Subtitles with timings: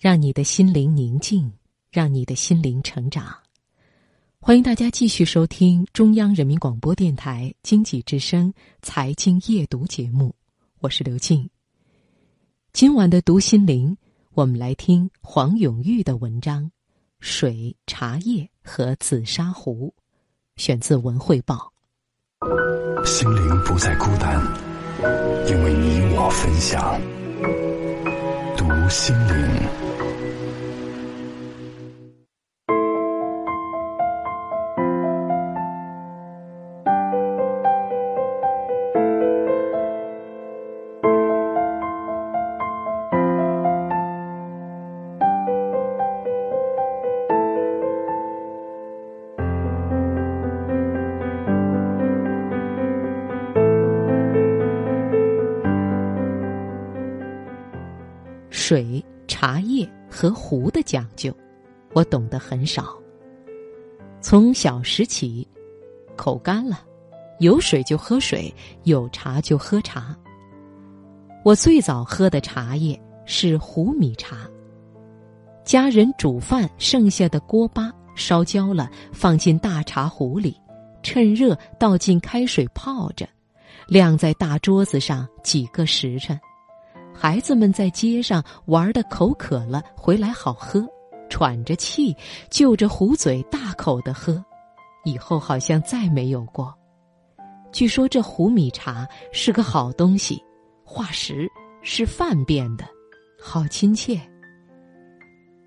[0.00, 1.52] 让你的心灵宁静，
[1.90, 3.36] 让你的心灵成长。
[4.40, 8.50] 欢迎大家继续收听中央人民广播电台经济之声
[8.80, 10.34] 财经夜读节目，
[10.78, 11.46] 我是刘静。
[12.72, 13.94] 今晚的读心灵，
[14.32, 16.64] 我们来听黄永玉的文章
[17.20, 19.92] 《水、茶叶和紫砂壶》，
[20.56, 21.70] 选自《文汇报》。
[23.06, 24.42] 心灵不再孤单，
[25.46, 26.98] 因为你我分享。
[28.90, 29.99] 心灵。
[58.70, 61.36] 水、茶叶和壶的讲究，
[61.92, 62.96] 我懂得很少。
[64.20, 65.44] 从小时起，
[66.16, 66.78] 口干了，
[67.40, 68.54] 有水就喝水，
[68.84, 70.16] 有茶就喝茶。
[71.44, 74.48] 我最早喝的茶叶是壶米茶，
[75.64, 80.56] 家人煮饭剩下的锅巴烧焦了，放进大茶壶里，
[81.02, 83.28] 趁热倒进开水泡着，
[83.88, 86.40] 晾在大桌子上几个时辰。
[87.22, 90.82] 孩子们在街上玩的口渴了，回来好喝，
[91.28, 92.16] 喘着气，
[92.48, 94.42] 就着壶嘴大口的喝，
[95.04, 96.74] 以后好像再没有过。
[97.70, 100.42] 据说这壶米茶是个好东西，
[100.82, 101.46] 化石
[101.82, 102.86] 是饭变的，
[103.38, 104.18] 好亲切。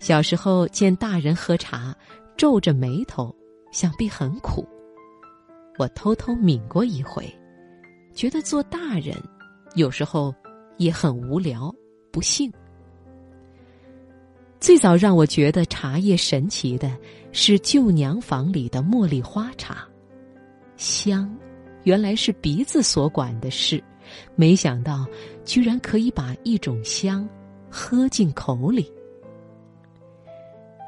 [0.00, 1.96] 小时候见大人喝茶，
[2.36, 3.34] 皱着眉头，
[3.72, 4.68] 想必很苦。
[5.78, 7.26] 我偷偷抿过一回，
[8.14, 9.16] 觉得做大人
[9.76, 10.30] 有时候。
[10.78, 11.72] 也很无聊，
[12.10, 12.50] 不幸。
[14.58, 16.96] 最早让我觉得茶叶神奇的
[17.30, 19.86] 是旧娘房里的茉莉花茶，
[20.76, 21.32] 香，
[21.84, 23.82] 原来是鼻子所管的事，
[24.34, 25.06] 没想到
[25.44, 27.28] 居然可以把一种香
[27.70, 28.90] 喝进口里。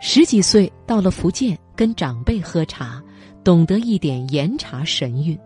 [0.01, 3.01] 十几岁到了福建，跟长辈喝茶，
[3.45, 5.39] 懂得一点岩茶神韵。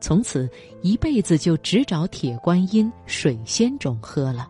[0.00, 0.48] 从此
[0.82, 4.48] 一辈子就只找铁观音、水仙种喝了。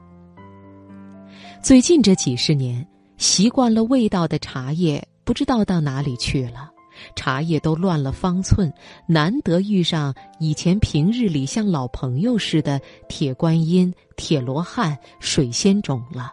[1.63, 2.87] 最近这几十年，
[3.19, 6.71] 习惯了味道的茶叶不知道到哪里去了，
[7.15, 8.73] 茶叶都乱了方寸，
[9.07, 16.33] 难得遇上以前平日里像老朋友似的铁观音、铁罗汉、水仙种了。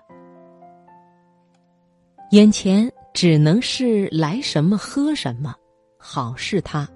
[2.32, 5.56] 眼前只能是来什么喝什么，
[5.98, 6.88] 好是它，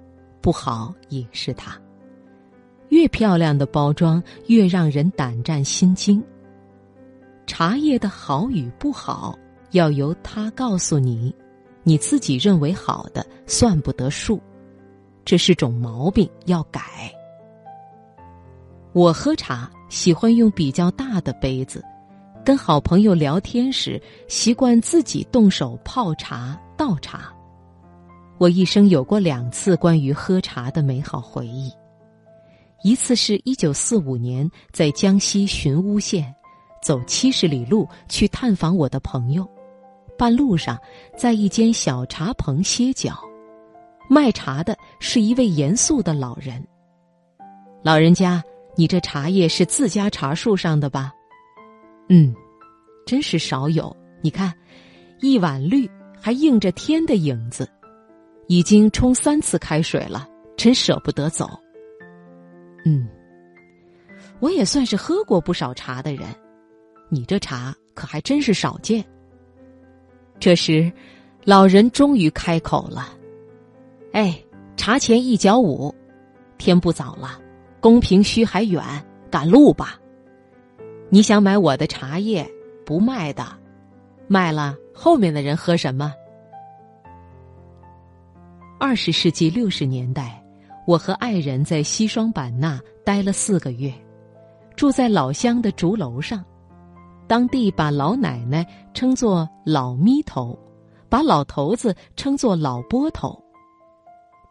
[0.42, 1.80] 不好也是它。
[2.92, 6.22] 越漂亮的包装，越让人胆战心惊。
[7.48, 9.34] 茶叶的好与不好，
[9.72, 11.34] 要由他告诉你，
[11.84, 14.42] 你自己认为好的算不得数，
[15.24, 16.82] 这是种毛病，要改。
[18.92, 21.82] 我喝茶喜欢用比较大的杯子，
[22.44, 27.34] 跟好朋友聊天时习惯自己动手泡茶倒茶。
[28.38, 31.72] 我一生有过两次关于喝茶的美好回忆。
[32.84, 36.34] 一次是一九四五年在江西寻乌县，
[36.82, 39.48] 走七十里路去探访我的朋友，
[40.18, 40.78] 半路上
[41.16, 43.20] 在一间小茶棚歇脚，
[44.10, 46.66] 卖茶的是一位严肃的老人。
[47.84, 48.44] 老人家，
[48.76, 51.14] 你这茶叶是自家茶树上的吧？
[52.10, 52.34] 嗯，
[53.06, 53.96] 真是少有。
[54.24, 54.52] 你看，
[55.20, 57.70] 一碗绿还映着天的影子，
[58.48, 60.28] 已经冲三次开水了，
[60.58, 61.48] 真舍不得走。
[62.84, 63.08] 嗯，
[64.40, 66.28] 我也算是喝过不少茶的人，
[67.10, 69.06] 你这茶可还真是少见。
[70.40, 70.92] 这时，
[71.44, 73.10] 老人终于开口了
[74.14, 74.44] ：“哎，
[74.76, 75.94] 茶钱一角五，
[76.58, 77.40] 天不早了，
[77.80, 78.84] 宫平墟还远，
[79.30, 80.00] 赶路吧。
[81.10, 82.50] 你想买我的茶叶，
[82.84, 83.46] 不卖的，
[84.28, 86.12] 卖了后面的人喝什么？”
[88.80, 90.41] 二十世纪六十年代。
[90.92, 93.94] 我和爱人在西双版纳待了四个月，
[94.76, 96.44] 住在老乡的竹楼上。
[97.30, 100.60] 当地把老奶奶称作“老咪头”，
[101.08, 103.42] 把老头子称作“老波头”。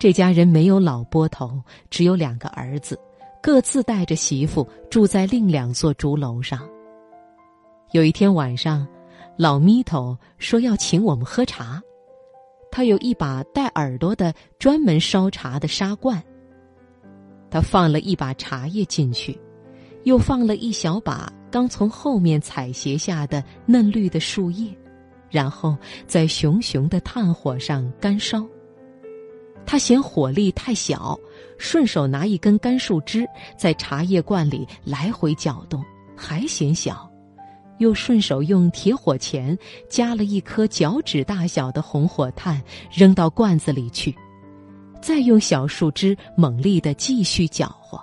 [0.01, 1.61] 这家人没有老波头，
[1.91, 2.99] 只有两个儿子，
[3.43, 6.67] 各自带着媳妇住在另两座竹楼上。
[7.93, 8.89] 有一天晚上，
[9.37, 11.83] 老咪头说要请我们喝茶。
[12.73, 16.19] 他有一把带耳朵的专门烧茶的砂罐。
[17.51, 19.39] 他放了一把茶叶进去，
[20.05, 24.73] 又放了一小把刚从后面采撷下的嫩绿的树叶，
[25.29, 25.77] 然后
[26.07, 28.47] 在熊熊的炭火上干烧。
[29.67, 31.19] 他嫌火力太小，
[31.59, 33.27] 顺手拿一根干树枝
[33.59, 35.85] 在茶叶罐里来回搅动，
[36.17, 37.09] 还嫌小，
[37.79, 39.57] 又顺手用铁火钳
[39.89, 42.61] 夹了一颗脚趾大小的红火炭
[42.91, 44.15] 扔到罐子里去，
[45.01, 48.01] 再用小树枝猛力的继续搅和。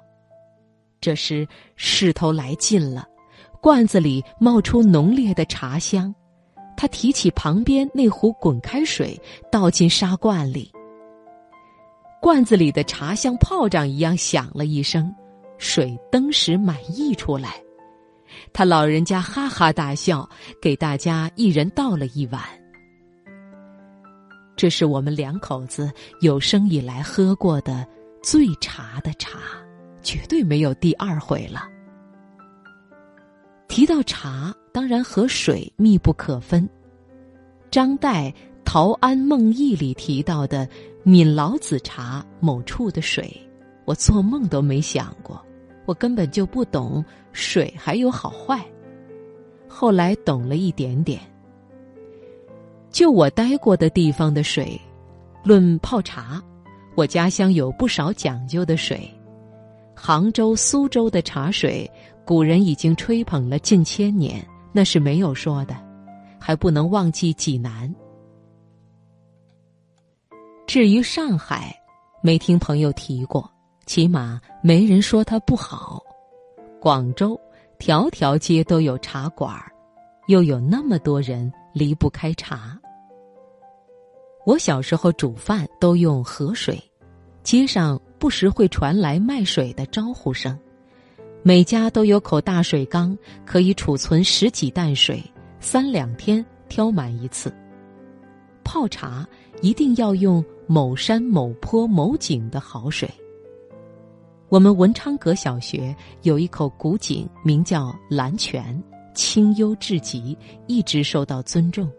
[0.99, 3.05] 这时势头来劲了，
[3.61, 6.13] 罐子里冒出浓烈的茶香。
[6.75, 9.19] 他提起旁边那壶滚开水，
[9.51, 10.71] 倒进砂罐里。
[12.21, 15.13] 罐子里的茶像炮仗一样响了一声，
[15.57, 17.61] 水登时满溢出来。
[18.53, 20.27] 他老人家哈哈大笑，
[20.61, 22.41] 给大家一人倒了一碗。
[24.57, 25.89] 这是我们两口子
[26.19, 27.87] 有生以来喝过的
[28.21, 29.39] 最茶的茶，
[30.01, 31.69] 绝对没有第二回了。
[33.69, 34.53] 提到茶。
[34.69, 36.69] 当然和水密不可分。
[37.71, 38.31] 张岱
[38.63, 40.69] 《陶庵梦忆》里提到的
[41.01, 43.35] 闽老子茶某处的水，
[43.85, 45.43] 我做梦都没想过，
[45.87, 48.63] 我根本就不懂水还有好坏。
[49.67, 51.19] 后来懂了一点点。
[52.89, 54.79] 就我待过的地方的水，
[55.43, 56.41] 论泡茶，
[56.95, 59.09] 我家乡有不少讲究的水。
[59.95, 61.89] 杭州、苏州的茶水，
[62.25, 64.45] 古人已经吹捧了近千年。
[64.71, 65.75] 那是没有说的，
[66.39, 67.93] 还不能忘记济南。
[70.67, 71.75] 至于上海，
[72.21, 73.49] 没听朋友提过，
[73.87, 75.99] 起码没人说它不好。
[76.79, 77.39] 广州，
[77.79, 79.51] 条条街都有茶馆
[80.27, 82.79] 又有那么多人离不开茶。
[84.45, 86.81] 我小时候煮饭都用河水，
[87.43, 90.57] 街上不时会传来卖水的招呼声。
[91.43, 95.23] 每家都有口大水缸，可以储存十几担水，
[95.59, 97.53] 三两天挑满一次。
[98.63, 99.25] 泡茶
[99.61, 103.09] 一定要用某山某坡某井的好水。
[104.49, 108.81] 我们文昌阁小学有一口古井，名叫蓝泉，
[109.17, 110.37] 清幽至极，
[110.67, 111.91] 一直受到尊重。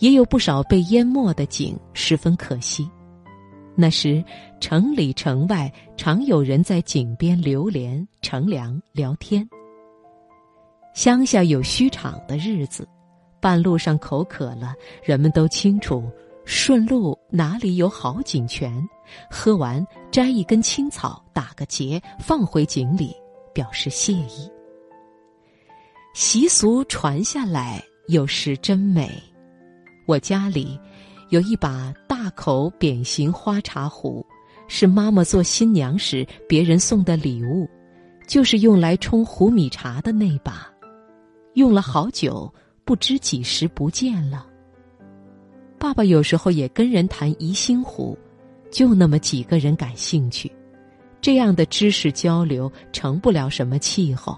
[0.00, 2.88] 也有不少被淹没的井，十分可惜。
[3.74, 4.22] 那时，
[4.60, 9.48] 城里城外常有人在井边流连、乘凉、聊天。
[10.94, 12.86] 乡下有墟场的日子，
[13.40, 16.04] 半路上口渴了，人们都清楚
[16.44, 18.86] 顺路哪里有好井泉，
[19.30, 23.14] 喝完摘一根青草，打个结，放回井里，
[23.54, 24.50] 表示谢意。
[26.12, 29.10] 习俗传下来，有时真美。
[30.06, 30.78] 我家里。
[31.30, 34.26] 有一把大口扁形花茶壶，
[34.66, 37.68] 是妈妈做新娘时别人送的礼物，
[38.26, 40.68] 就是用来冲胡米茶的那把，
[41.54, 42.52] 用了好久，
[42.84, 44.44] 不知几时不见了。
[45.78, 48.18] 爸爸有时候也跟人谈宜兴壶，
[48.72, 50.50] 就那么几个人感兴趣，
[51.20, 54.36] 这样的知识交流成不了什么气候。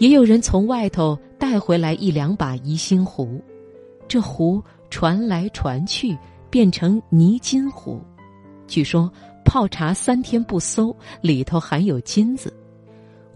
[0.00, 3.40] 也有人从外头带回来一两把宜兴壶，
[4.08, 4.60] 这壶。
[4.92, 6.18] 传来传去，
[6.50, 8.02] 变成泥金壶。
[8.66, 9.08] 据说
[9.44, 12.52] 泡茶三天不馊，里头含有金子。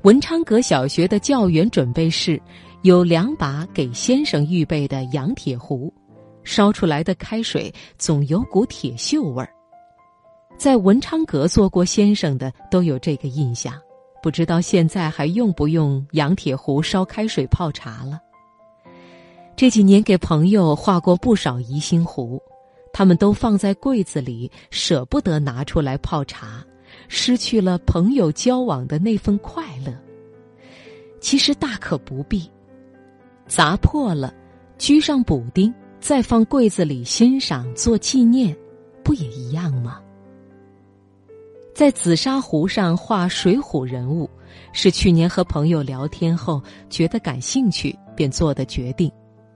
[0.02, 2.42] 文昌阁小学的教员准备室
[2.82, 5.94] 有两把给先生预备的洋铁壶，
[6.42, 9.48] 烧出来的开水总有股铁锈味儿。
[10.58, 13.80] 在文昌阁做过先生的都有这个印象，
[14.24, 18.18] 不知道现在还用不用洋铁壶烧开水泡茶了。
[19.54, 22.40] 这几年给朋友画过不少宜兴壶，
[22.90, 26.64] 他们都放在柜子里，舍不得拿出来泡茶，
[27.06, 29.92] 失去了朋友交往的那份快乐。
[31.20, 32.50] 其实大可不必，
[33.46, 34.32] 砸破了，
[34.78, 38.56] 居上补丁，再放柜子里欣赏做纪念，
[39.02, 40.00] 不也一样吗？
[41.74, 44.30] 在紫砂壶上画水浒人物，
[44.72, 49.10] 是去年和朋友聊天后觉得感兴趣，便做的决定。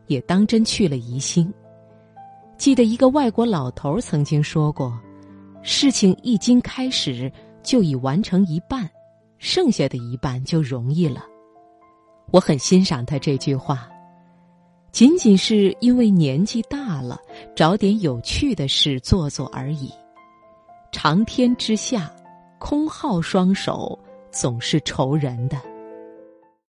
[0.09, 1.53] 也当真去了宜兴。
[2.57, 4.99] 记得一个外国老头曾经说过
[5.63, 7.31] ：“事情一经开始，
[7.63, 8.89] 就已完成一半，
[9.37, 11.25] 剩下的一半就容易了。”
[12.33, 13.87] 我很欣赏他这句话。
[14.91, 17.21] 仅仅是因为年纪大了，
[17.55, 19.93] 找点有趣的事做做而已。
[20.91, 22.11] 长天之下，
[22.59, 23.99] 空耗双手
[24.33, 25.57] 总是愁人的。